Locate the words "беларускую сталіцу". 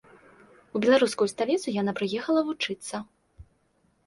0.85-1.75